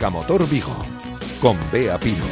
[0.00, 0.74] Marca Motor Vigo,
[1.40, 2.24] con Bea Pino.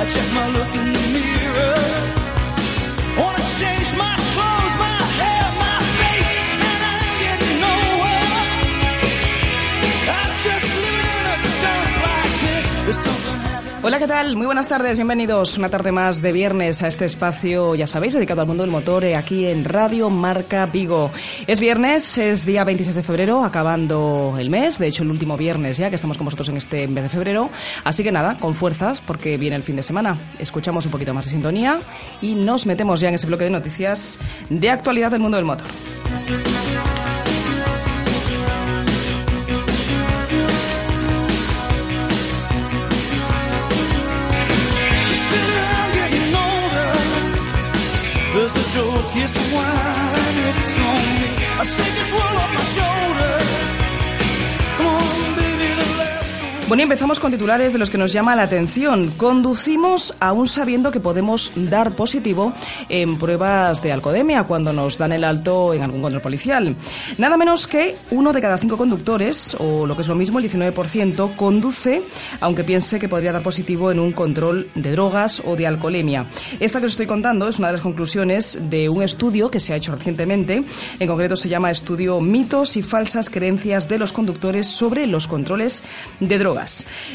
[0.00, 1.76] I check my look in the mirror.
[3.18, 4.27] Wanna change my
[13.80, 14.34] Hola, ¿qué tal?
[14.34, 18.40] Muy buenas tardes, bienvenidos una tarde más de viernes a este espacio, ya sabéis, dedicado
[18.40, 21.12] al mundo del motor, eh, aquí en Radio Marca Vigo.
[21.46, 25.76] Es viernes, es día 26 de febrero, acabando el mes, de hecho el último viernes
[25.76, 27.50] ya que estamos con vosotros en este mes de febrero,
[27.84, 30.18] así que nada, con fuerzas, porque viene el fin de semana.
[30.40, 31.78] Escuchamos un poquito más de sintonía
[32.20, 34.18] y nos metemos ya en ese bloque de noticias
[34.50, 35.68] de actualidad del mundo del motor.
[49.08, 50.14] Joke, yes, wine,
[50.48, 51.28] it's on me.
[51.58, 53.17] I shake this world off my shoulders.
[56.68, 59.10] Bueno, y empezamos con titulares de los que nos llama la atención.
[59.12, 62.52] Conducimos aún sabiendo que podemos dar positivo
[62.90, 66.76] en pruebas de alcoholemia cuando nos dan el alto en algún control policial.
[67.16, 70.50] Nada menos que uno de cada cinco conductores, o lo que es lo mismo, el
[70.50, 72.02] 19%, conduce
[72.42, 76.26] aunque piense que podría dar positivo en un control de drogas o de alcoholemia.
[76.60, 79.72] Esta que os estoy contando es una de las conclusiones de un estudio que se
[79.72, 80.64] ha hecho recientemente.
[80.98, 85.82] En concreto se llama Estudio Mitos y falsas creencias de los conductores sobre los controles
[86.20, 86.57] de drogas.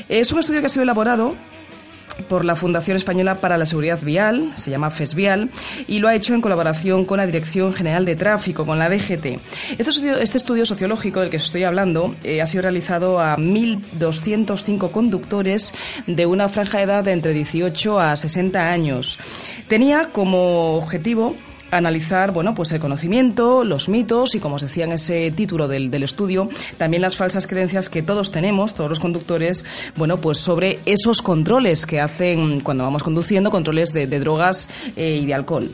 [0.09, 1.35] Es un estudio que ha sido elaborado
[2.29, 5.49] por la Fundación Española para la Seguridad Vial, se llama FESVIAL,
[5.87, 9.39] y lo ha hecho en colaboración con la Dirección General de Tráfico, con la DGT.
[9.77, 13.37] Este estudio, este estudio sociológico del que os estoy hablando eh, ha sido realizado a
[13.37, 15.73] 1.205 conductores
[16.07, 19.19] de una franja de edad de entre 18 a 60 años.
[19.67, 21.35] Tenía como objetivo
[21.77, 25.91] analizar bueno pues el conocimiento, los mitos y como os decía en ese título del,
[25.91, 30.79] del estudio, también las falsas creencias que todos tenemos, todos los conductores, bueno pues sobre
[30.85, 35.69] esos controles que hacen cuando vamos conduciendo, controles de, drogas eh, y de alcohol.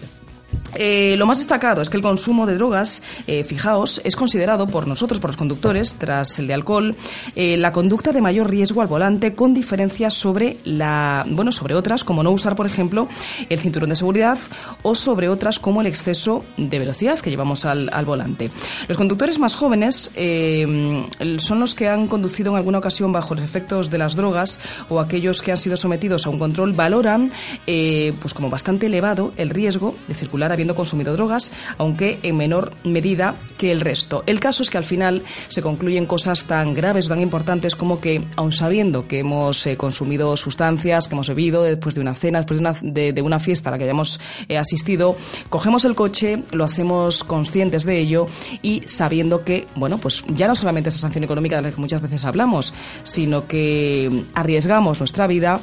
[0.76, 4.88] Eh, lo más destacado es que el consumo de drogas, eh, fijaos, es considerado por
[4.88, 6.96] nosotros, por los conductores, tras el de alcohol,
[7.36, 12.04] eh, la conducta de mayor riesgo al volante, con diferencias sobre la, bueno, sobre otras,
[12.04, 13.08] como no usar, por ejemplo,
[13.50, 14.38] el cinturón de seguridad,
[14.84, 18.50] o sobre otras como el exceso de velocidad que llevamos al, volante.
[18.88, 23.90] Los conductores más jóvenes son los que han conducido en alguna ocasión bajo los efectos
[23.90, 27.32] de las drogas o aquellos que han sido sometidos a un control valoran,
[27.66, 33.36] pues como bastante elevado el riesgo de circular habiendo consumido drogas, aunque en menor medida
[33.58, 34.24] que el resto.
[34.26, 38.02] El caso es que al final se concluyen cosas tan graves o tan importantes como
[38.02, 42.40] que, aun sabiendo que hemos eh, consumido sustancias, que hemos bebido después de una cena,
[42.40, 45.16] después de una, de, una fiesta a la que hayamos eh, asistido,
[45.50, 48.26] cogemos el coche, lo hacemos conscientes de ello
[48.62, 52.02] y sabiendo que, bueno, pues ya no solamente esa sanción económica de la que muchas
[52.02, 55.62] veces hablamos, sino que arriesgamos nuestra vida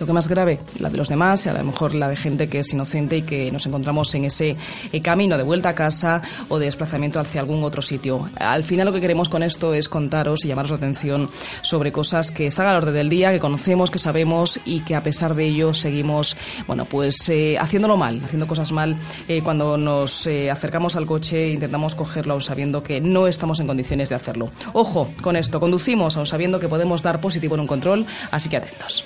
[0.00, 2.48] lo que más grave, la de los demás, y a lo mejor la de gente
[2.48, 4.56] que es inocente y que nos encontramos en ese
[4.92, 8.28] eh, camino de vuelta a casa o de desplazamiento hacia algún otro sitio.
[8.36, 11.28] Al final lo que queremos con esto es contaros y llamaros la atención
[11.62, 15.02] sobre cosas que están al orden del día, que conocemos, que sabemos y que a
[15.02, 16.36] pesar de ello seguimos,
[16.66, 18.96] bueno, pues eh, haciéndolo mal, haciendo cosas mal
[19.28, 23.66] eh, cuando nos eh, acercamos al coche, intentamos cogerlo aún sabiendo que no estamos en
[23.66, 24.50] condiciones de hacerlo.
[24.72, 28.56] Ojo con esto, conducimos aún sabiendo que podemos dar positivo en un control, así que
[28.56, 29.04] atentos.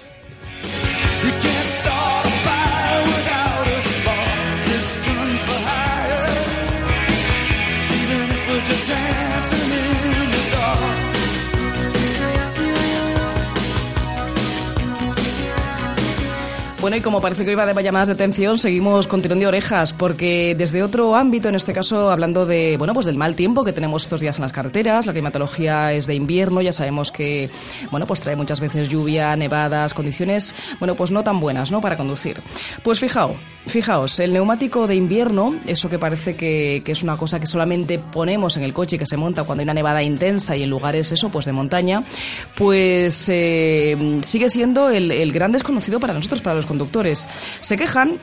[9.15, 11.04] Dancing in the dark.
[16.85, 19.95] Bueno, y como parece que va de llamadas de atención, seguimos con tirón de orejas,
[19.95, 23.73] porque desde otro ámbito, en este caso hablando de, bueno, pues del mal tiempo que
[23.73, 27.49] tenemos estos días en las carreteras, la climatología es de invierno, ya sabemos que,
[27.91, 31.97] bueno, pues trae muchas veces lluvia, nevadas, condiciones, bueno, pues no tan buenas, ¿no?, para
[31.97, 32.43] conducir.
[32.83, 37.41] Pues fijaos, fijaos, el neumático de invierno, eso que parece que, que es una cosa
[37.41, 40.55] que solamente ponemos en el coche y que se monta cuando hay una nevada intensa
[40.55, 42.05] y en lugares, eso, pues de montaña,
[42.55, 47.29] pues eh, sigue siendo el, el gran desconocido para nosotros, para los conductores.
[47.61, 48.19] Se quejan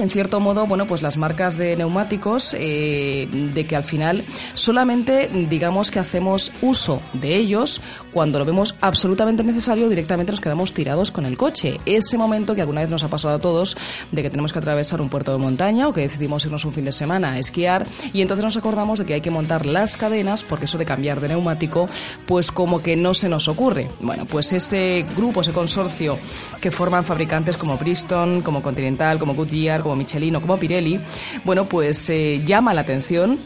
[0.00, 4.24] en cierto modo, bueno, pues las marcas de neumáticos, eh, de que al final
[4.54, 7.80] solamente digamos que hacemos uso de ellos
[8.12, 11.80] cuando lo vemos absolutamente necesario, directamente nos quedamos tirados con el coche.
[11.86, 13.76] Ese momento que alguna vez nos ha pasado a todos,
[14.10, 16.84] de que tenemos que atravesar un puerto de montaña o que decidimos irnos un fin
[16.84, 20.42] de semana a esquiar y entonces nos acordamos de que hay que montar las cadenas
[20.42, 21.88] porque eso de cambiar de neumático,
[22.26, 23.90] pues como que no se nos ocurre.
[24.00, 26.18] Bueno, pues ese grupo, ese consorcio
[26.60, 31.00] que forman fabricantes como Bristol, como Continental, como Goodyear, como Michelin o como Pirelli,
[31.44, 33.38] bueno, pues eh, llama la atención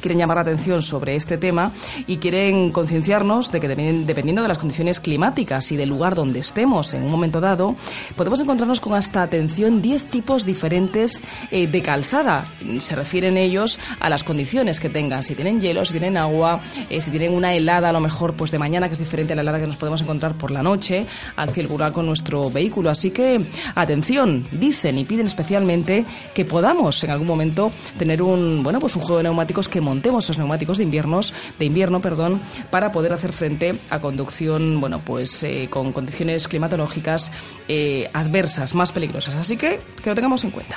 [0.00, 1.72] quieren llamar la atención sobre este tema
[2.06, 6.94] y quieren concienciarnos de que dependiendo de las condiciones climáticas y del lugar donde estemos
[6.94, 7.76] en un momento dado,
[8.16, 12.46] podemos encontrarnos con hasta atención 10 tipos diferentes eh, de calzada.
[12.80, 16.60] Se refieren ellos a las condiciones que tengan, si tienen hielo, si tienen agua,
[16.90, 19.36] eh, si tienen una helada a lo mejor pues de mañana que es diferente a
[19.36, 21.06] la helada que nos podemos encontrar por la noche
[21.36, 22.90] al circular con nuestro vehículo.
[22.90, 23.40] Así que
[23.74, 26.04] atención, dicen y piden especialmente
[26.34, 30.24] que podamos en algún momento tener un bueno pues un juego de neumáticos que montemos
[30.24, 32.40] esos neumáticos de inviernos, de invierno, perdón,
[32.70, 37.32] para poder hacer frente a conducción, bueno, pues eh, con condiciones climatológicas
[37.68, 39.34] eh, adversas, más peligrosas.
[39.34, 40.76] Así que que lo tengamos en cuenta.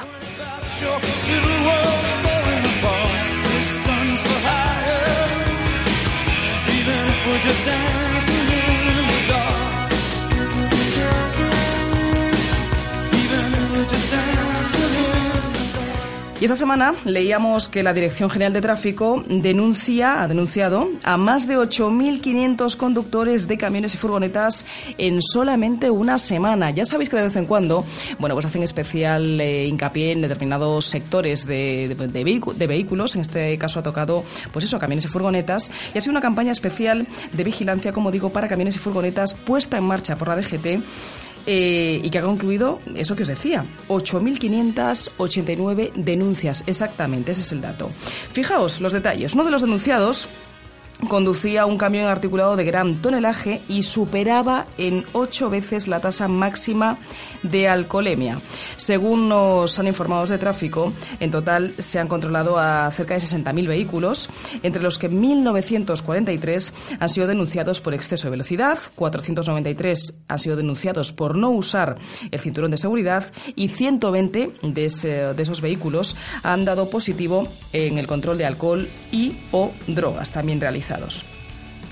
[16.42, 21.46] Y esta semana leíamos que la Dirección General de Tráfico denuncia, ha denunciado a más
[21.46, 24.66] de 8.500 conductores de camiones y furgonetas
[24.98, 26.72] en solamente una semana.
[26.72, 27.86] Ya sabéis que de vez en cuando,
[28.18, 33.14] bueno, pues hacen especial eh, hincapié en determinados sectores de, de, vehículos.
[33.14, 35.70] En este caso ha tocado, pues eso, camiones y furgonetas.
[35.94, 39.78] Y ha sido una campaña especial de vigilancia, como digo, para camiones y furgonetas puesta
[39.78, 40.82] en marcha por la DGT
[41.46, 47.62] eh, y que ha concluido eso que os decía, 8.589 denuncias, exactamente, ese es el
[47.62, 47.90] dato.
[48.32, 49.34] Fijaos los detalles.
[49.34, 50.30] Uno de los denunciados
[51.08, 56.98] conducía un camión articulado de gran tonelaje y superaba en ocho veces la tasa máxima
[57.44, 58.40] de alcoholemia.
[58.78, 63.68] Según nos han informado de tráfico, en total se han controlado a cerca de 60.000
[63.68, 64.30] vehículos,
[64.64, 71.12] entre los que 1.943 han sido denunciados por exceso de velocidad, 493 han sido denunciados
[71.12, 71.98] por no usar
[72.30, 78.38] el cinturón de seguridad y 120 de, esos vehículos han dado positivo en el control
[78.38, 81.41] de alcohol y o drogas también realizadas autorizados.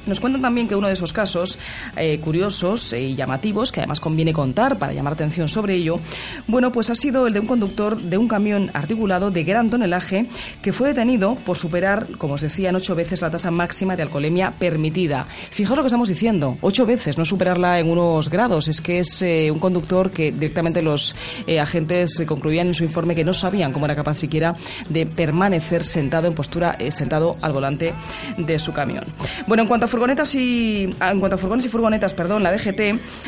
[0.09, 1.59] Nos cuentan también que uno de esos casos
[1.95, 5.99] eh, curiosos y llamativos, que además conviene contar para llamar atención sobre ello,
[6.47, 10.25] bueno, pues ha sido el de un conductor de un camión articulado de gran tonelaje
[10.63, 14.01] que fue detenido por superar, como os decía, en ocho veces la tasa máxima de
[14.01, 15.27] alcoholemia permitida.
[15.29, 19.21] Fijaos lo que estamos diciendo, ocho veces, no superarla en unos grados, es que es
[19.21, 21.15] eh, un conductor que directamente los
[21.45, 24.55] eh, agentes concluían en su informe que no sabían cómo era capaz siquiera
[24.89, 27.93] de permanecer sentado en postura, sentado al volante
[28.37, 29.03] de su camión.
[29.45, 32.79] Bueno, en cuanto a furgonetas y en cuanto a furgones y furgonetas, perdón, la DGT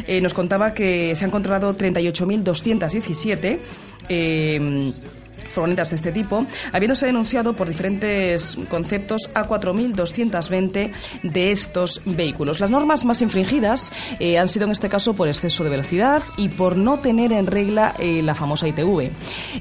[0.08, 3.60] eh, nos contaba que se han controlado 38.217
[4.08, 4.94] eh,
[5.52, 10.92] furgonetas de este tipo, habiéndose denunciado por diferentes conceptos a 4.220
[11.24, 12.60] de estos vehículos.
[12.60, 16.50] Las normas más infringidas eh, han sido en este caso por exceso de velocidad y
[16.50, 19.02] por no tener en regla eh, la famosa ITV.
[19.02, 19.12] En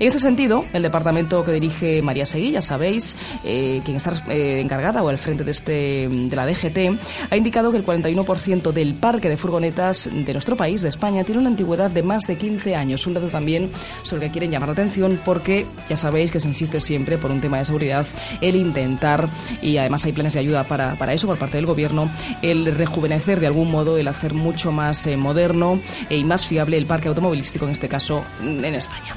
[0.00, 5.08] este sentido, el departamento que dirige María Seguí, ya sabéis, eh, quien está encargada o
[5.08, 9.36] al frente de, este, de la DGT, ha indicado que el 41% del parque de
[9.36, 13.06] furgonetas de nuestro país, de España, tiene una antigüedad de más de 15 años.
[13.06, 13.70] Un dato también
[14.02, 17.30] sobre el que quieren llamar la atención porque ya sabéis que se insiste siempre por
[17.30, 18.06] un tema de seguridad
[18.40, 19.28] el intentar,
[19.62, 22.10] y además hay planes de ayuda para, para eso por parte del gobierno,
[22.42, 26.86] el rejuvenecer de algún modo, el hacer mucho más eh, moderno y más fiable el
[26.86, 29.14] parque automovilístico, en este caso mm, en España.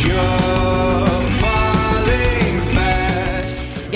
[0.00, 1.19] Just.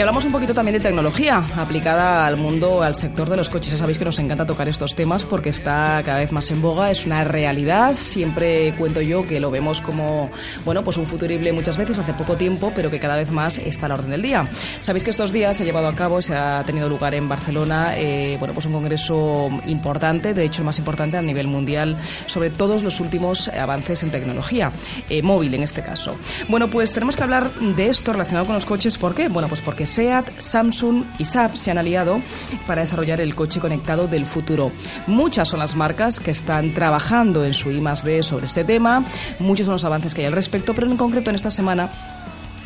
[0.04, 3.70] Hablamos un poquito también de tecnología aplicada al mundo, al sector de los coches.
[3.72, 6.90] Ya sabéis que nos encanta tocar estos temas porque está cada vez más en boga,
[6.90, 7.96] es una realidad.
[7.96, 10.30] Siempre cuento yo que lo vemos como,
[10.66, 13.86] bueno, pues un futurible muchas veces hace poco tiempo, pero que cada vez más está
[13.86, 14.46] a la orden del día.
[14.82, 17.94] Sabéis que estos días se ha llevado a cabo, se ha tenido lugar en Barcelona,
[17.96, 21.96] eh, bueno, pues un congreso importante, de hecho el más importante a nivel mundial,
[22.26, 24.70] sobre todos los últimos avances en tecnología,
[25.08, 26.14] eh, móvil en este caso.
[26.48, 28.98] Bueno, pues tenemos que hablar de esto relacionado con los coches.
[28.98, 29.28] ¿Por qué?
[29.28, 32.20] Bueno, pues porque SEAT, Samsung y Saab se han aliado
[32.66, 34.72] para desarrollar el coche conectado del futuro.
[35.06, 39.04] Muchas son las marcas que están trabajando en su I+D sobre este tema,
[39.38, 41.88] muchos son los avances que hay al respecto, pero en concreto en esta semana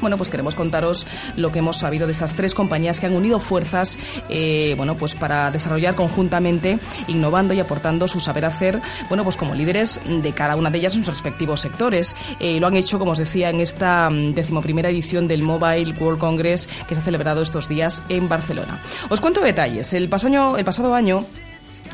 [0.01, 3.41] bueno, pues queremos contaros lo que hemos sabido de estas tres compañías que han unido
[3.41, 6.79] fuerzas, eh, bueno, pues para desarrollar conjuntamente,
[7.09, 10.95] innovando y aportando su saber hacer, bueno, pues como líderes de cada una de ellas
[10.95, 12.15] en sus respectivos sectores.
[12.41, 16.21] Eh, lo han hecho, como os decía, en esta mm, decimoprimera edición del Mobile World
[16.21, 18.81] Congress que se ha celebrado estos días en Barcelona.
[19.09, 19.93] Os cuento detalles.
[19.93, 20.29] El pasado
[20.59, 21.25] el pasado año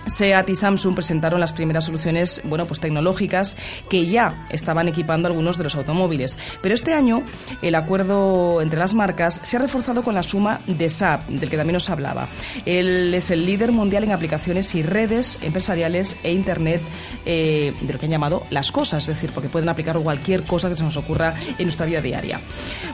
[0.06, 3.56] SEAT y Samsung presentaron las primeras soluciones, bueno, pues tecnológicas
[3.88, 6.38] que ya estaban equipando algunos de los automóviles.
[6.62, 7.22] Pero este año
[7.62, 11.56] el acuerdo entre las marcas se ha reforzado con la suma de SAP, del que
[11.56, 12.28] también os hablaba.
[12.66, 16.80] Él es el líder mundial en aplicaciones y redes empresariales e Internet
[17.26, 20.68] eh, de lo que han llamado las cosas, es decir, porque pueden aplicar cualquier cosa
[20.68, 22.40] que se nos ocurra en nuestra vida diaria.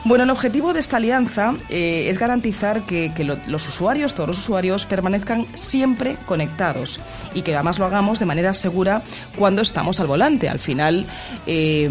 [0.05, 3.11] Bueno, el objetivo de esta alianza eh, es garantizar que,
[3.47, 7.00] los usuarios, todos los usuarios, permanezcan siempre conectados
[7.33, 9.01] y que además lo hagamos de manera segura
[9.37, 10.49] cuando estamos al volante.
[10.49, 11.05] Al final,
[11.45, 11.89] eh,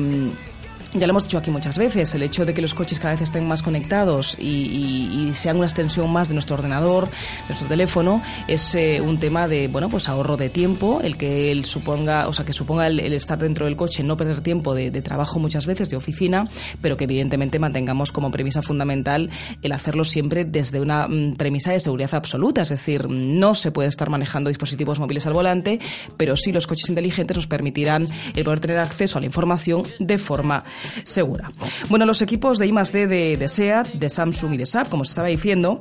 [0.92, 3.22] ya lo hemos dicho aquí muchas veces, el hecho de que los coches cada vez
[3.22, 8.74] estén más conectados y, sean una extensión más de nuestro ordenador, de nuestro teléfono, es
[8.74, 12.44] eh, un tema de bueno pues ahorro de tiempo, el que él suponga, o sea
[12.44, 15.96] que suponga el, estar dentro del coche, no perder tiempo de, trabajo muchas veces, de
[15.96, 16.48] oficina,
[16.82, 19.30] pero que evidentemente mantengamos como premisa fundamental
[19.62, 23.88] el hacerlo siempre desde una mm, premisa de seguridad absoluta, es decir, no se puede
[23.88, 25.78] estar manejando dispositivos móviles al volante,
[26.16, 30.18] pero sí los coches inteligentes nos permitirán el poder tener acceso a la información de
[30.18, 30.64] forma
[31.04, 31.50] segura.
[31.88, 35.10] Bueno, los equipos de I+D de, de SEAT, de Samsung y de SAP, como se
[35.10, 35.80] estaba diciendo,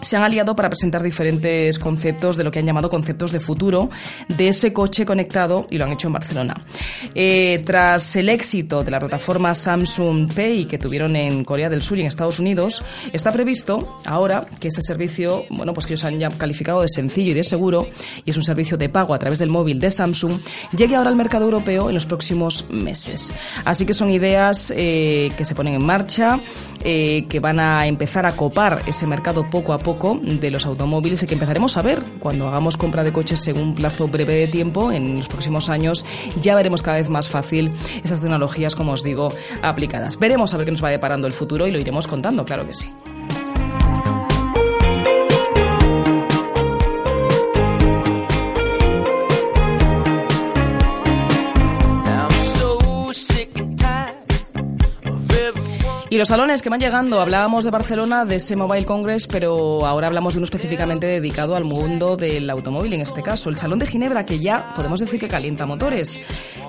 [0.00, 3.90] se han aliado para presentar diferentes conceptos de lo que han llamado conceptos de futuro
[4.28, 6.54] de ese coche conectado y lo han hecho en Barcelona.
[7.14, 11.98] Eh, tras el éxito de la plataforma Samsung Pay que tuvieron en Corea del Sur
[11.98, 16.18] y en Estados Unidos, está previsto ahora que este servicio, bueno, pues que ellos han
[16.18, 17.88] ya calificado de sencillo y de seguro,
[18.24, 20.40] y es un servicio de pago a través del móvil de Samsung,
[20.76, 23.32] llegue ahora al mercado europeo en los próximos meses.
[23.64, 26.38] Así que son ideas eh, que se ponen en marcha,
[26.84, 31.22] eh, que van a empezar a copar ese mercado poco a poco de los automóviles
[31.22, 34.48] y que empezaremos a ver cuando hagamos compra de coches en un plazo breve de
[34.48, 36.04] tiempo, en los próximos años,
[36.40, 37.70] ya veremos cada vez más fácil
[38.02, 40.18] esas tecnologías, como os digo, aplicadas.
[40.18, 42.74] Veremos a ver qué nos va deparando el futuro y lo iremos contando, claro que
[42.74, 42.92] sí.
[56.16, 60.32] Los salones que van llegando, hablábamos de Barcelona, de ese Mobile Congress, pero ahora hablamos
[60.32, 64.24] de uno específicamente dedicado al mundo del automóvil, en este caso, el Salón de Ginebra,
[64.24, 66.18] que ya podemos decir que calienta motores.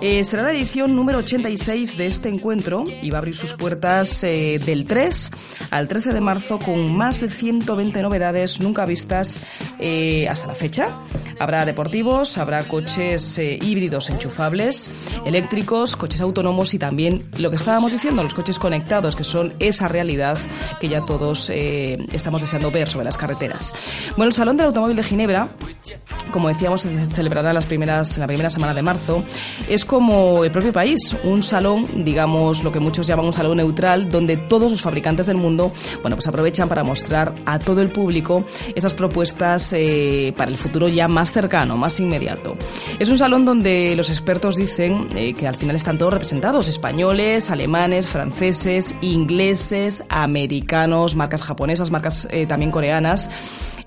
[0.01, 4.21] Eh, será la edición número 86 de este encuentro y va a abrir sus puertas
[4.25, 5.31] eh, del 3
[5.71, 9.39] al 13 de marzo con más de 120 novedades nunca vistas
[9.79, 10.99] eh, hasta la fecha.
[11.39, 14.89] Habrá deportivos, habrá coches híbridos enchufables,
[15.25, 19.87] eléctricos, coches autónomos y también lo que estábamos diciendo, los coches conectados, que son esa
[19.87, 20.37] realidad
[20.79, 23.73] que ya todos eh, estamos deseando ver sobre las carreteras.
[24.15, 25.49] Bueno, el Salón del Automóvil de Ginebra,
[26.31, 29.23] como decíamos, se celebrará las primeras, en la primera semana de marzo.
[29.69, 34.09] Es como el propio país, un salón, digamos, lo que muchos llaman un salón neutral,
[34.09, 38.45] donde todos los fabricantes del mundo, bueno, pues aprovechan para mostrar a todo el público
[38.75, 42.55] esas propuestas eh, para el futuro ya más cercano, más inmediato.
[42.99, 47.49] Es un salón donde los expertos dicen eh, que al final están todos representados, españoles,
[47.49, 53.29] alemanes, franceses, ingleses, ingleses, americanos, marcas japonesas, marcas eh, también coreanas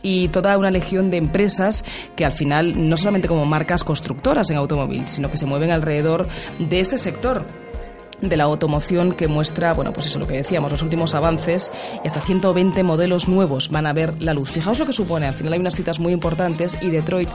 [0.03, 1.85] y toda una legión de empresas
[2.17, 6.29] que al final no solamente como marcas constructoras en automóvil, sino que se mueven alrededor
[6.59, 7.47] de este sector
[8.21, 11.73] de la automoción que muestra, bueno, pues eso lo que decíamos, los últimos avances
[12.05, 14.51] y hasta 120 modelos nuevos van a ver la luz.
[14.51, 17.29] Fijaos lo que supone, al final hay unas citas muy importantes y Detroit,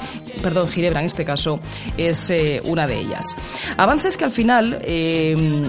[0.43, 1.59] perdón, Ginebra en este caso,
[1.97, 3.35] es eh, una de ellas.
[3.77, 4.79] Avances que al final...
[4.83, 5.63] Eh,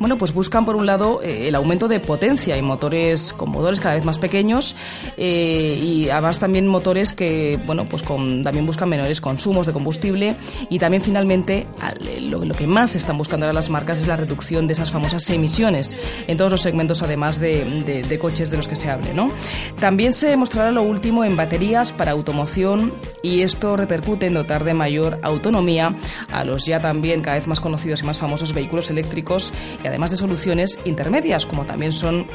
[0.00, 3.80] bueno, pues buscan por un lado eh, el aumento de potencia y motores con motores
[3.80, 4.74] cada vez más pequeños
[5.18, 10.36] eh, y además también motores que, bueno, pues con, también buscan menores consumos de combustible
[10.70, 11.66] y también finalmente
[12.18, 15.94] lo, que más están buscando ahora las marcas es la reducción de esas famosas emisiones
[16.26, 19.30] en todos los segmentos además de, coches de los que se hable, ¿no?
[19.78, 22.92] También se mostrará lo último en baterías para automoción
[23.22, 25.94] y esto repercute en dotar de mayor autonomía
[26.32, 29.52] a los ya también cada vez más conocidos y más famosos vehículos eléctricos
[29.90, 32.26] además de soluciones intermedias como también son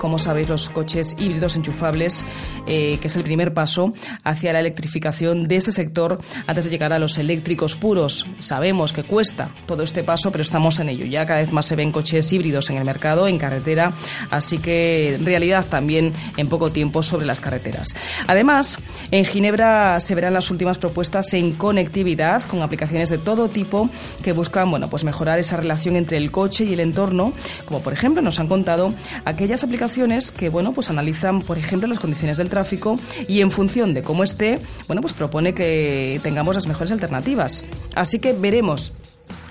[0.00, 2.24] como sabéis, los coches híbridos enchufables,
[2.66, 3.92] eh, que es el primer paso
[4.24, 8.24] hacia la electrificación de este sector antes de llegar a los eléctricos puros.
[8.38, 11.04] Sabemos que cuesta todo este paso, pero estamos en ello.
[11.04, 13.92] Ya cada vez más se ven coches híbridos en el mercado, en carretera,
[14.30, 17.94] así que en realidad también en poco tiempo sobre las carreteras.
[18.26, 18.78] Además,
[19.10, 23.90] en Ginebra se verán las últimas propuestas en conectividad con aplicaciones de todo tipo
[24.22, 27.34] que buscan, bueno, pues mejorar esa relación entre el coche y el entorno,
[27.66, 28.94] como por ejemplo nos han contado
[29.26, 29.89] aquellas aplicaciones
[30.36, 34.22] que, bueno, pues analizan, por ejemplo, las condiciones del tráfico y en función de cómo
[34.22, 37.64] esté, bueno, pues propone que tengamos las mejores alternativas.
[37.94, 38.92] Así que veremos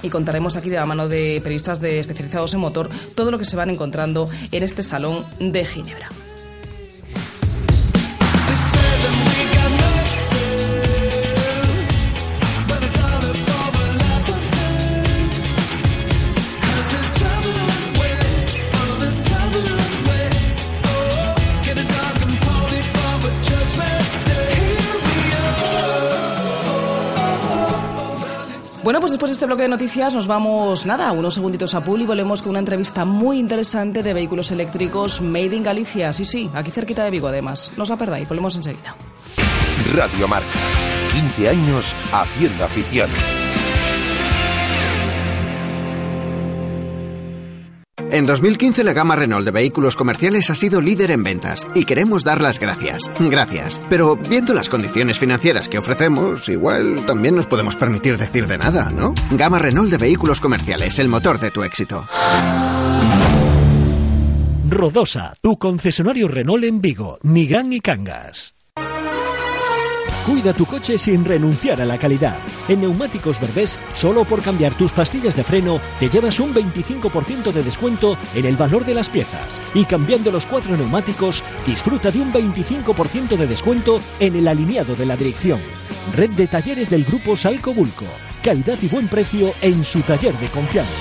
[0.02, 3.46] y contaremos aquí de la mano de periodistas de especializados en motor todo lo que
[3.46, 6.10] se van encontrando en este salón de Ginebra.
[28.90, 32.02] Bueno, pues después de este bloque de noticias nos vamos, nada, unos segunditos a pool
[32.02, 36.12] y volvemos con una entrevista muy interesante de vehículos eléctricos Made in Galicia.
[36.12, 37.72] Sí, sí, aquí cerquita de Vigo además.
[37.78, 38.96] No os la perdáis, volvemos enseguida.
[39.94, 40.48] Radio Marca,
[41.14, 43.12] 15 años haciendo afición.
[48.12, 52.24] En 2015 la gama Renault de vehículos comerciales ha sido líder en ventas y queremos
[52.24, 53.04] dar las gracias.
[53.20, 53.80] Gracias.
[53.88, 58.90] Pero viendo las condiciones financieras que ofrecemos, igual también nos podemos permitir decir de nada,
[58.90, 59.14] ¿no?
[59.32, 62.06] Gama Renault de vehículos comerciales, el motor de tu éxito.
[64.68, 68.56] Rodosa, tu concesionario Renault en Vigo, Nigán y Cangas.
[70.30, 72.38] Cuida tu coche sin renunciar a la calidad.
[72.68, 77.64] En Neumáticos Berbés, solo por cambiar tus pastillas de freno, te llevas un 25% de
[77.64, 79.60] descuento en el valor de las piezas.
[79.74, 85.08] Y cambiando los cuatro neumáticos, disfruta de un 25% de descuento en el alineado de
[85.08, 85.62] la dirección.
[86.16, 88.06] Red de talleres del grupo Salco Bulco.
[88.44, 90.94] Calidad y buen precio en su taller de confianza.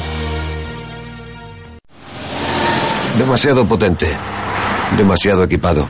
[3.19, 4.17] Demasiado potente.
[4.97, 5.87] Demasiado equipado.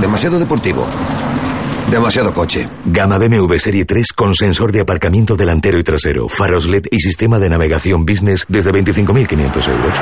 [0.00, 0.86] Demasiado deportivo.
[1.92, 2.70] Demasiado coche.
[2.86, 7.38] Gama BMW Serie 3 con sensor de aparcamiento delantero y trasero, faros LED y sistema
[7.38, 9.94] de navegación business desde 25.500 euros.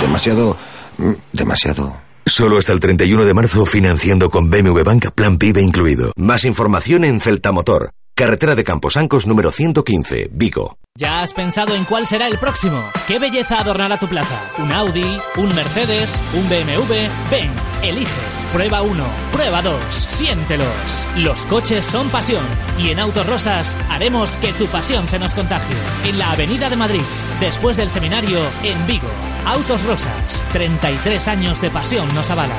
[0.00, 0.56] Demasiado...
[0.98, 1.96] Mm, demasiado...
[2.24, 6.12] Solo hasta el 31 de marzo financiando con BMW Bank Plan PIB incluido.
[6.16, 7.90] Más información en Celta Motor.
[8.16, 10.78] Carretera de Camposancos número 115, Vigo.
[10.96, 12.80] ¿Ya has pensado en cuál será el próximo?
[13.08, 14.40] ¿Qué belleza adornará tu plaza?
[14.58, 15.18] ¿Un Audi?
[15.36, 16.22] ¿Un Mercedes?
[16.32, 16.94] ¿Un BMW?
[17.28, 17.50] Ven,
[17.82, 18.20] elige.
[18.52, 21.04] Prueba uno, prueba dos, siéntelos.
[21.16, 22.44] Los coches son pasión
[22.78, 25.74] y en Autos Rosas haremos que tu pasión se nos contagie.
[26.04, 27.02] En la Avenida de Madrid,
[27.40, 29.08] después del seminario en Vigo.
[29.44, 32.56] Autos Rosas, 33 años de pasión nos avalan.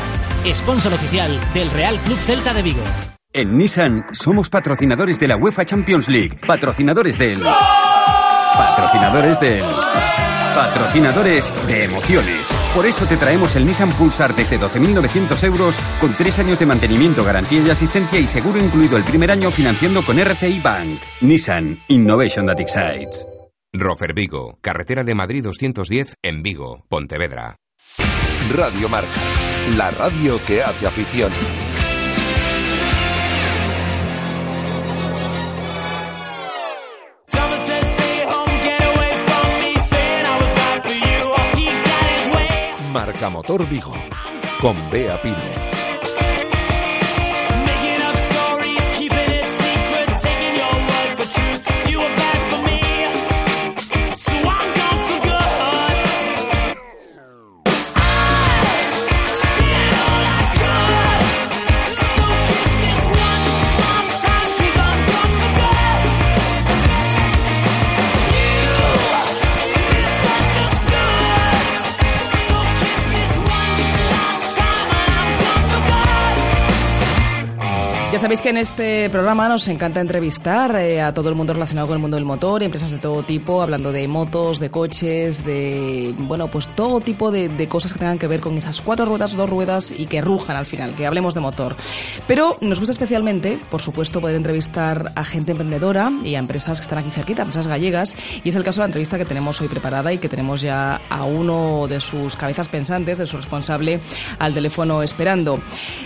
[0.54, 2.84] Sponsor oficial del Real Club Celta de Vigo.
[3.38, 7.42] En Nissan somos patrocinadores de la UEFA Champions League, patrocinadores del...
[7.42, 9.66] Patrocinadores del...
[10.56, 12.50] Patrocinadores de emociones.
[12.74, 17.26] Por eso te traemos el Nissan Pulsar desde 12.900 euros con tres años de mantenimiento,
[17.26, 20.98] garantía y asistencia y seguro incluido el primer año financiando con RCI Bank.
[21.20, 23.28] Nissan Innovation that excites.
[23.74, 27.58] Rofer Vigo, carretera de Madrid 210 en Vigo, Pontevedra.
[28.56, 29.10] Radio Marca,
[29.76, 31.34] la radio que hace afición.
[42.96, 43.94] Marca Motor Vigo,
[44.62, 45.75] con Bea Pino.
[78.26, 81.98] Sabéis que en este programa nos encanta entrevistar eh, a todo el mundo relacionado con
[81.98, 86.48] el mundo del motor, empresas de todo tipo, hablando de motos, de coches, de, bueno,
[86.48, 89.48] pues todo tipo de, de, cosas que tengan que ver con esas cuatro ruedas, dos
[89.48, 91.76] ruedas y que rujan al final, que hablemos de motor.
[92.28, 96.84] Pero nos gusta especialmente, por supuesto, poder entrevistar a gente emprendedora y a empresas que
[96.84, 99.68] están aquí cerquita, empresas gallegas, y es el caso de la entrevista que tenemos hoy
[99.68, 104.00] preparada y que tenemos ya a uno de sus cabezas pensantes, de su responsable,
[104.40, 105.60] al teléfono esperando.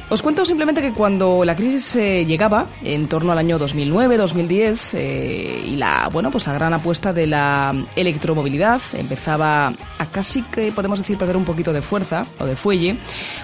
[0.09, 1.85] Os cuento simplemente que cuando la crisis
[2.25, 7.27] llegaba, en torno al año 2009-2010, eh, y la, bueno, pues la gran apuesta de
[7.27, 12.55] la electromovilidad empezaba a casi que podemos decir perder un poquito de fuerza o de
[12.55, 12.97] fuelle,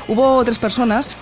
[0.08, 1.16] hubo tres personas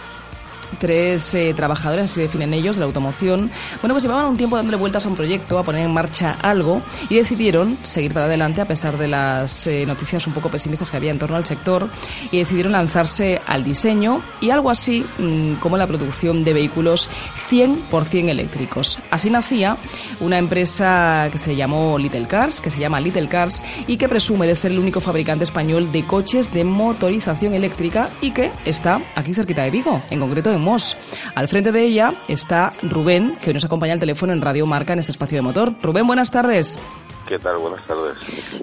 [0.80, 4.78] tres eh, trabajadores, así definen ellos, de la automoción, bueno, pues llevaban un tiempo dándole
[4.78, 8.66] vueltas a un proyecto, a poner en marcha algo y decidieron seguir para adelante a
[8.66, 11.90] pesar de las eh, noticias un poco pesimistas que había en torno al sector
[12.32, 17.10] y decidieron lanzarse al diseño y algo así mmm, como la producción de vehículos
[17.50, 19.00] 100% eléctricos.
[19.12, 19.78] Así nacía
[20.20, 24.48] una empresa que se llamó Little Cars, que se llama Little Cars y que presume
[24.48, 29.34] de ser el único fabricante español de coches de motorización eléctrica y que está aquí
[29.34, 30.62] cerquita de Vigo, en concreto en
[31.36, 34.94] Al frente de ella está Rubén, que hoy nos acompaña al teléfono en Radio Marca
[34.94, 35.76] en este espacio de motor.
[35.82, 36.80] Rubén, buenas tardes.
[37.28, 37.58] ¿Qué tal?
[37.58, 38.16] Buenas tardes.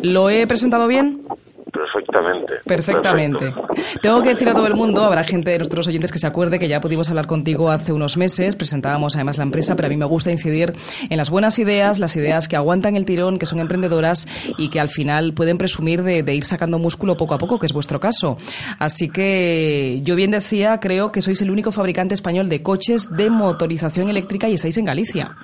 [0.03, 1.23] ¿Lo he presentado bien?
[1.71, 2.55] Perfectamente.
[2.65, 3.53] Perfectamente.
[3.53, 4.01] Perfecto.
[4.03, 6.59] Tengo que decir a todo el mundo, habrá gente de nuestros oyentes que se acuerde
[6.59, 9.97] que ya pudimos hablar contigo hace unos meses, presentábamos además la empresa, pero a mí
[9.97, 10.73] me gusta incidir
[11.09, 14.27] en las buenas ideas, las ideas que aguantan el tirón, que son emprendedoras
[14.59, 17.67] y que al final pueden presumir de, de ir sacando músculo poco a poco, que
[17.67, 18.37] es vuestro caso.
[18.79, 23.31] Así que yo bien decía, creo que sois el único fabricante español de coches de
[23.31, 25.37] motorización eléctrica y estáis en Galicia.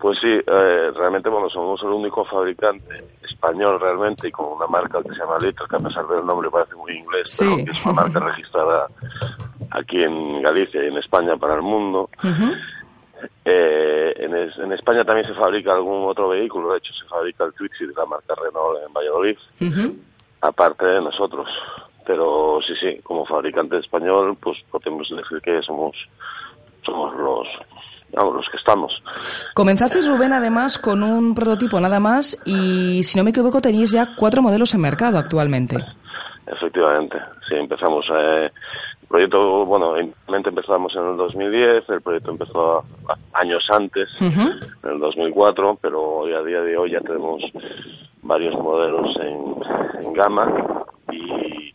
[0.00, 5.02] Pues sí, eh, realmente bueno, somos el único fabricante español realmente y con una marca
[5.02, 7.44] que se llama Little, que a pesar del nombre parece muy inglés, Sí.
[7.44, 8.86] pero que es una marca registrada
[9.70, 12.08] aquí en Galicia y en España para el mundo.
[13.44, 17.44] Eh, en, es- en España también se fabrica algún otro vehículo, de hecho se fabrica
[17.44, 19.36] el Twixi de la marca Renault en Valladolid,
[20.40, 21.48] aparte de nosotros.
[22.06, 25.94] Pero sí, sí, como fabricante español, pues podemos decir que somos
[26.82, 27.46] somos los
[28.12, 29.02] vamos, los que estamos.
[29.54, 34.14] Comenzasteis, Rubén, además, con un prototipo nada más y, si no me equivoco, tenéis ya
[34.16, 35.76] cuatro modelos en mercado actualmente.
[36.46, 37.16] Efectivamente,
[37.48, 38.04] sí, empezamos.
[38.12, 38.50] Eh,
[39.02, 44.08] el proyecto, bueno, inicialmente empezamos en el 2010, el proyecto empezó a- a- años antes,
[44.20, 47.42] en el 2004, pero hoy a día de hoy ya tenemos
[48.22, 51.72] varios modelos en, en gama y,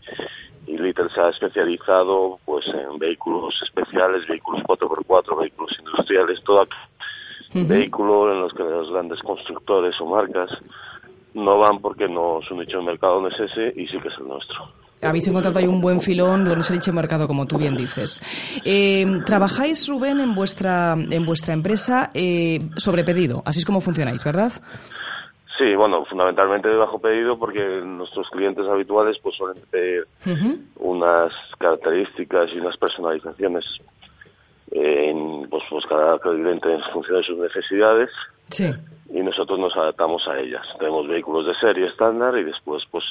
[0.68, 7.68] y Little se ha especializado pues en vehículos especiales, vehículos 4x4, vehículos industriales, todo aquel
[7.68, 10.52] vehículo en los que los grandes constructores o marcas
[11.34, 14.18] no van porque no su nicho de mercado no es ese y sí que es
[14.18, 14.68] el nuestro.
[15.02, 17.76] Habéis encontrado ahí un buen filón, no es el nicho de mercado, como tú bien
[17.76, 18.22] dices.
[18.64, 23.44] Eh, trabajáis, Rubén, en vuestra, en vuestra empresa eh, sobre pedido.
[23.46, 24.54] Así es como funcionáis, ¿verdad?
[25.58, 30.06] Sí, bueno, fundamentalmente de bajo pedido porque nuestros clientes habituales pues suelen pedir
[30.78, 33.64] unas características y unas personalizaciones
[34.72, 38.10] en, pues, pues cada cliente en función de sus necesidades
[38.50, 38.72] Sí.
[39.10, 40.68] y nosotros nos adaptamos a ellas.
[40.78, 43.04] Tenemos vehículos de serie estándar y después pues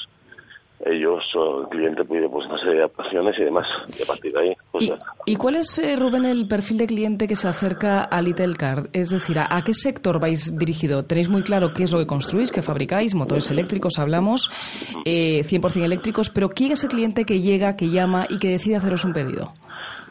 [0.81, 3.67] ellos o el cliente pide pues una serie de adaptaciones y demás
[3.99, 4.99] y a partir de ahí pues ya.
[5.25, 8.89] ¿Y cuál es, eh, Rubén, el perfil de cliente que se acerca a Little Car?
[8.93, 11.05] Es decir, ¿a, a qué sector vais dirigido?
[11.05, 13.15] ¿Tenéis muy claro qué es lo que construís, qué fabricáis?
[13.15, 14.51] Motores eléctricos, hablamos,
[15.05, 18.77] eh, 100% eléctricos, pero ¿quién es el cliente que llega, que llama y que decide
[18.77, 19.53] haceros un pedido?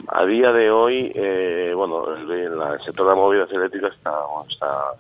[0.08, 4.12] A día de hoy, eh, bueno, el, sector de la movilidad eléctrica está,
[4.49, 4.93] está,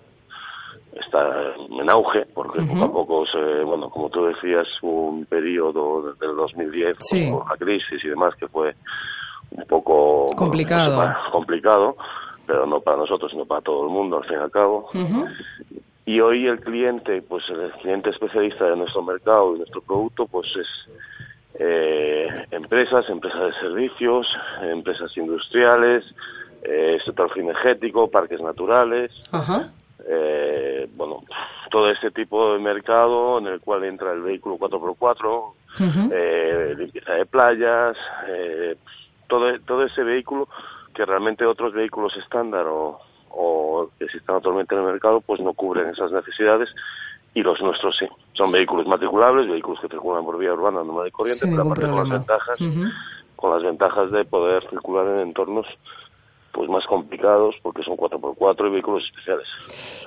[0.99, 6.11] está en auge, porque poco a poco, se, bueno, como tú decías, hubo un periodo
[6.13, 7.29] desde el 2010 Sí.
[7.31, 8.75] por la crisis y demás que fue
[9.51, 10.91] un poco bueno, Complicado.
[10.95, 11.97] no sé, para- complicado,
[12.45, 14.89] pero no para nosotros, sino para todo el mundo, al fin y al cabo.
[16.05, 20.47] Y hoy el cliente, pues el cliente especialista de nuestro mercado y nuestro producto, pues
[20.57, 20.67] es
[21.59, 24.27] eh, empresas, empresas de servicios,
[24.63, 26.03] empresas industriales,
[26.63, 29.69] eh, sector cinegético, parques naturales, Ajá.
[30.07, 31.23] Eh, bueno,
[31.69, 35.53] todo este tipo de mercado en el cual entra el vehículo 4x4,
[36.11, 38.75] eh, limpieza de playas, eh,
[39.27, 40.47] todo, todo ese vehículo
[40.93, 45.53] que realmente otros vehículos estándar o, o que existen actualmente en el mercado pues no
[45.53, 46.73] cubren esas necesidades
[47.33, 48.07] y los nuestros sí.
[48.33, 51.95] Son vehículos matriculables, vehículos que circulan por vía urbana normal y corriente, pero aparte con
[51.97, 52.59] las ventajas,
[53.35, 55.65] con las ventajas de poder circular en entornos
[56.53, 59.47] pues más complicados porque son 4x4 y vehículos especiales.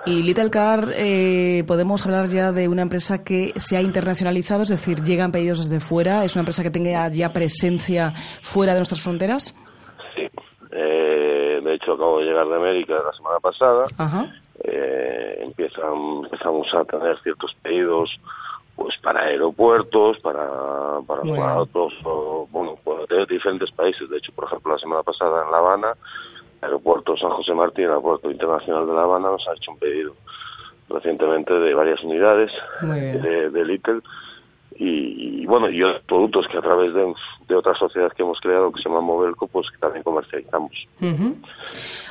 [0.06, 4.68] Y Little Car, eh, podemos hablar ya de una empresa que se ha internacionalizado, es
[4.68, 9.02] decir, llegan pedidos desde fuera, es una empresa que tenga ya presencia fuera de nuestras
[9.02, 9.56] fronteras.
[10.14, 10.28] Sí.
[10.70, 13.84] Eh, de hecho acabo de llegar de América la semana pasada.
[13.98, 14.32] Ajá.
[14.62, 18.18] Eh, empiezan, empezamos a tener ciertos pedidos
[18.76, 22.78] pues para aeropuertos, para, para, Muy para otros, o, bueno,
[23.08, 24.08] de diferentes países.
[24.10, 25.96] De hecho, por ejemplo, la semana pasada en La Habana,
[26.60, 30.14] aeropuerto San José Martín, aeropuerto internacional de La Habana, nos ha hecho un pedido
[30.88, 34.00] recientemente de varias unidades de, de Little
[34.78, 37.12] y, bueno, y otros productos que a través de,
[37.48, 40.72] de otra sociedad que hemos creado que se llama Movelco, pues que también comercializamos.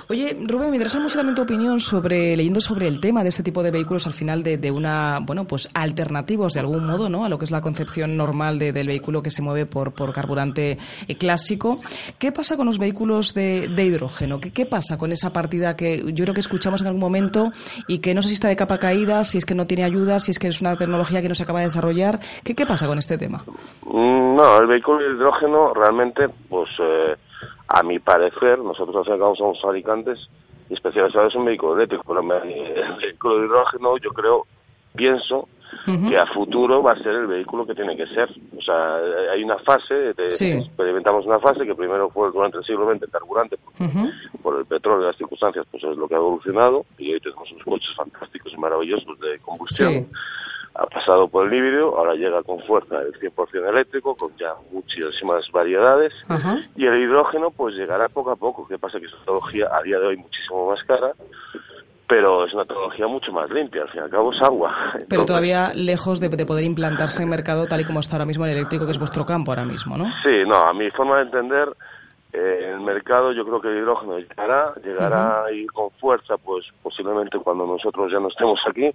[0.07, 3.41] Oye, Rubén, me interesa mucho también tu opinión sobre, leyendo sobre el tema de este
[3.41, 7.25] tipo de vehículos al final de, de una, bueno, pues alternativos de algún modo, ¿no?
[7.25, 10.13] A lo que es la concepción normal de- del vehículo que se mueve por, por
[10.13, 11.79] carburante eh, clásico.
[12.19, 14.39] ¿Qué pasa con los vehículos de, de hidrógeno?
[14.39, 17.51] ¿Qué, ¿Qué pasa con esa partida que yo creo que escuchamos en algún momento
[17.87, 20.19] y que no sé si está de capa caída, si es que no tiene ayuda,
[20.19, 22.19] si es que es una tecnología que no se acaba de desarrollar?
[22.43, 23.43] ¿Qué, qué pasa con este tema?
[23.85, 27.15] Mm, No, el vehículo de hidrógeno realmente, pues eh,
[27.67, 30.29] a mi parecer, nosotros al fin somos fabricantes
[30.69, 34.45] y especializados en vehículo eléctrico, pero el vehículo de hidrógeno yo creo,
[34.95, 35.47] pienso
[36.07, 38.29] que a futuro va a ser el vehículo que tiene que ser.
[38.57, 40.51] O sea, eh, hay una fase, de- Sí.
[40.51, 44.09] experimentamos una fase que primero fue durante el siglo XX el carburante, Ujú.
[44.43, 47.51] por el petróleo y las circunstancias, pues es lo que ha evolucionado y hoy tenemos
[47.51, 49.91] unos coches fantásticos y maravillosos de combustión.
[49.93, 50.07] Sí.
[50.77, 55.49] Ha pasado por el híbrido, ahora llega con fuerza el 100% eléctrico, con ya muchísimas
[55.51, 56.13] variedades.
[56.75, 58.67] Y el hidrógeno, pues llegará poco a poco.
[58.67, 58.99] que pasa?
[58.99, 61.13] Que es una tecnología a día de hoy muchísimo más cara,
[62.07, 63.83] pero es una tecnología mucho más limpia.
[63.83, 64.75] Al fin y al cabo es agua.
[65.07, 68.45] Pero todavía lejos de, de poder implantarse en mercado tal y como está ahora mismo
[68.45, 70.05] el eléctrico, que es vuestro campo ahora mismo, ¿no?
[70.23, 71.69] Sí, no, a mi forma de entender,
[72.37, 76.65] eh, el mercado yo creo que el hidrógeno llegará, llegará a ir con fuerza, pues
[76.83, 78.93] posiblemente cuando nosotros ya no estemos aquí,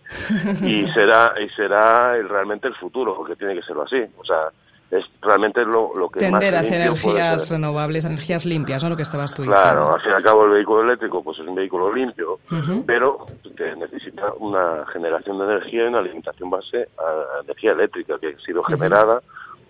[0.65, 4.03] y será y será el- realmente el futuro, porque tiene que serlo así.
[4.19, 4.49] O sea,
[4.91, 8.89] es realmente lo, lo que Tender más hacia energías renovables, energías limpias, ¿no?
[8.91, 9.95] Lo que estabas tú Claro, diciendo.
[9.95, 12.41] al fin y al cabo el vehículo eléctrico pues es un vehículo limpio,
[12.87, 13.25] pero
[13.57, 18.41] que necesita una generación de energía y una alimentación base a energía eléctrica que ha
[18.45, 19.23] sido generada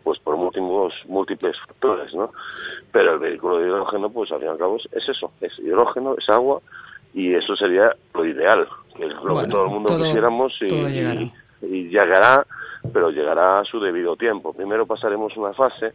[0.02, 2.32] pues por múltiples, múltiples factores, ¿no?
[2.92, 5.58] Pero el vehículo de hidrógeno pues al fin y al cabo es, es eso, es
[5.58, 6.60] hidrógeno, es agua
[7.14, 10.56] y eso sería lo ideal, que es lo Bueno, que todo el mundo todo- quisiéramos
[10.62, 11.20] y, llegará.
[11.20, 11.32] y-
[11.62, 12.46] y llegará,
[12.92, 14.52] pero llegará a su debido tiempo.
[14.54, 15.92] Primero pasaremos una fase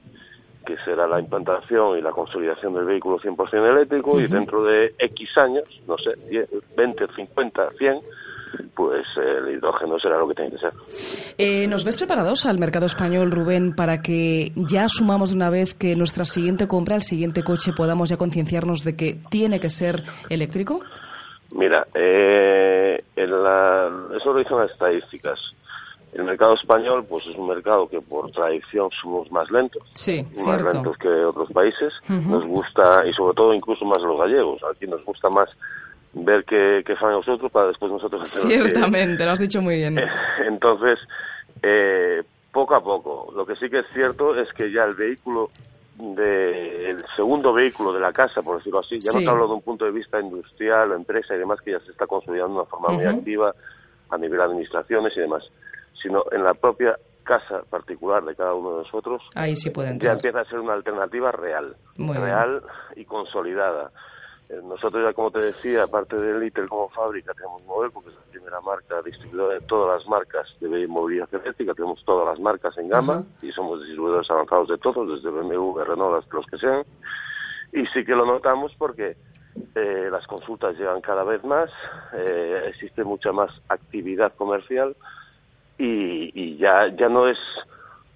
[0.65, 5.37] que será la implantación y la consolidación del vehículo 100% eléctrico y dentro de X
[5.37, 7.99] años, no sé, 10, 20, 50, 100,
[8.75, 10.73] pues el hidrógeno será lo que tiene que ser.
[11.37, 15.73] Eh, ¿Nos ves preparados al mercado español, Rubén, para que ya asumamos de una vez
[15.73, 20.03] que nuestra siguiente compra, el siguiente coche, podamos ya concienciarnos de que tiene que ser
[20.29, 20.81] eléctrico?
[21.51, 25.39] Mira, eh, en la- eso lo dicen las estadísticas.
[26.13, 30.45] El mercado español, pues es un mercado que por tradición somos más lentos, Sí, más
[30.45, 30.71] cierto.
[30.71, 31.93] lentos que otros países.
[32.07, 35.49] Nos gusta, y sobre todo incluso más los gallegos, aquí nos gusta más
[36.15, 39.75] ver qué, qué fan nosotros para después nosotros hacer que- Ciertamente, lo has dicho muy
[39.75, 39.97] bien.
[40.45, 40.99] Entonces,
[41.61, 43.31] eh, poco a poco.
[43.35, 45.51] Lo que sí que es cierto es que ya el vehículo,
[45.93, 49.53] de, el segundo vehículo de la casa, por decirlo así, ya no te hablo de
[49.53, 52.59] un punto de vista industrial o empresa y demás, que ya se está consolidando de
[52.61, 53.53] una forma muy activa
[54.09, 55.49] a nivel de administraciones y demás,
[55.93, 60.11] sino en la propia casa particular de cada uno de nosotros, Ahí sí puede ya
[60.11, 62.23] empieza a ser una alternativa real, Muy bien.
[62.25, 62.61] real
[62.95, 63.91] y consolidada.
[64.49, 68.15] Eh, Nosotros ya, como te decía, aparte de Little como fábrica, tenemos Mover, porque es
[68.15, 72.77] la primera marca distribuidora de todas las marcas de movilidad eléctrica, tenemos todas las marcas
[72.77, 76.83] en gama y somos distribuidores avanzados de todos, desde BMW, Renault, los que sean.
[77.73, 79.17] Y sí que lo notamos porque
[79.73, 81.71] eh, las consultas llegan cada vez más,
[82.13, 84.95] eh, existe mucha más actividad comercial
[85.77, 87.39] y, y ya, ya no es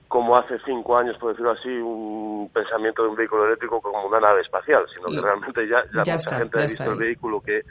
[0.10, 4.19] como hace cinco años, por decirlo así, un pensamiento de un vehículo eléctrico como una
[4.19, 6.98] nave espacial, sino que realmente ya, ya, ya mucha está, gente ya ha visto el
[6.98, 7.62] vehículo que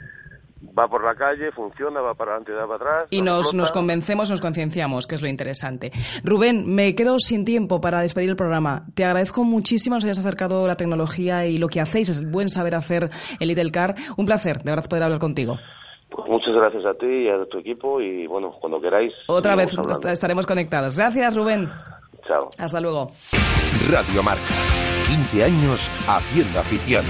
[0.77, 3.07] va por la calle, funciona, va para adelante y va para atrás.
[3.09, 5.91] Y no nos, nos convencemos, nos concienciamos, que es lo interesante.
[6.23, 8.85] Rubén, me quedo sin tiempo para despedir el programa.
[8.95, 12.27] Te agradezco muchísimo que nos hayas acercado la tecnología y lo que hacéis, es el
[12.27, 13.09] buen saber hacer
[13.41, 13.95] el Little Car.
[14.15, 15.57] Un placer, de verdad, poder hablar contigo.
[16.09, 19.13] Pues muchas gracias a ti y a tu equipo y bueno, cuando queráis.
[19.27, 20.07] Otra vez hablando.
[20.07, 20.95] estaremos conectados.
[20.95, 21.69] Gracias, Rubén.
[22.29, 22.51] Chao.
[22.59, 23.09] Hasta luego.
[23.89, 24.43] Radio Marca.
[25.07, 27.03] 15 años haciendo afición.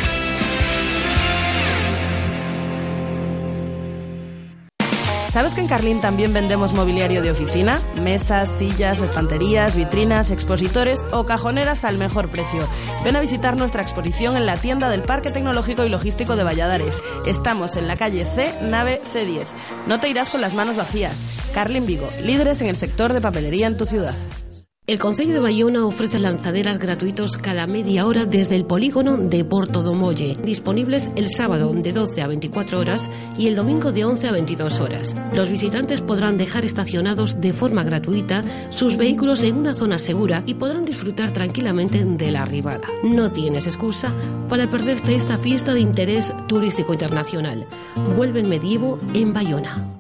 [5.30, 7.82] ¿Sabes que en Carlín también vendemos mobiliario de oficina?
[8.02, 12.62] Mesas, sillas, estanterías, vitrinas, expositores o cajoneras al mejor precio.
[13.04, 16.98] Ven a visitar nuestra exposición en la tienda del Parque Tecnológico y Logístico de Valladares.
[17.28, 19.48] Estamos en la calle C, nave C10.
[19.86, 21.42] No te irás con las manos vacías.
[21.54, 24.16] Carlín Vigo, líderes en el sector de papelería en tu ciudad.
[24.90, 29.84] El Concello de Bayona ofrece lanzaderas gratuitos cada media hora desde el polígono de Porto
[29.84, 34.28] do Molle, disponibles el sábado de 12 a 24 horas y el domingo de 11
[34.28, 35.16] a 22 horas.
[35.32, 40.56] Los visitantes podrán dejar estacionados de forma gratuita sus vehículos en una zona segura y
[40.56, 42.88] podrán disfrutar tranquilamente de la arribada.
[43.04, 44.12] No tienes excusa
[44.50, 47.68] para perderte esta fiesta de interés turístico internacional.
[48.16, 49.99] Vuelve el medievo en Bayona.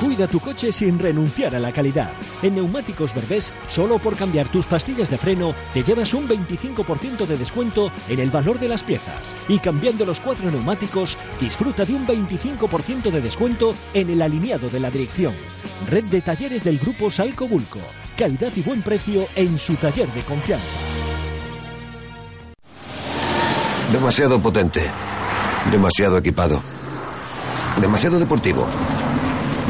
[0.00, 2.10] Cuida tu coche sin renunciar a la calidad.
[2.42, 7.38] En Neumáticos Berbés, solo por cambiar tus pastillas de freno, te llevas un 25% de
[7.38, 9.36] descuento en el valor de las piezas.
[9.48, 14.80] Y cambiando los cuatro neumáticos, disfruta de un 25% de descuento en el alineado de
[14.80, 15.34] la dirección.
[15.88, 17.80] Red de talleres del grupo Salco Bulco.
[18.18, 20.64] Calidad y buen precio en su taller de confianza.
[23.92, 24.90] Demasiado potente.
[25.70, 26.60] Demasiado equipado.
[27.80, 28.66] Demasiado deportivo.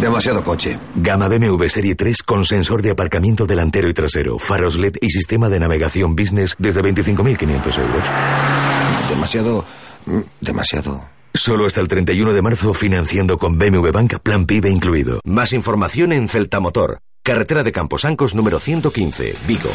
[0.00, 0.78] Demasiado coche.
[0.96, 5.48] Gama BMW Serie 3 con sensor de aparcamiento delantero y trasero, faros LED y sistema
[5.48, 8.04] de navegación business desde 25.500 euros.
[9.09, 9.64] Demasiado...
[10.07, 11.04] mm, Demasiado...
[11.37, 15.20] Solo hasta el 31 de marzo financiando con BMW Bank Plan PIB incluido.
[15.24, 16.98] Más información en Celtamotor.
[17.24, 19.70] Carretera de Camposancos número 115, Vigo.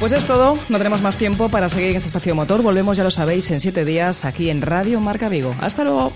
[0.00, 2.60] Pues es todo, no tenemos más tiempo para seguir en este espacio motor.
[2.60, 5.54] Volvemos, ya lo sabéis, en siete días aquí en Radio Marca Vigo.
[5.60, 6.12] Hasta luego.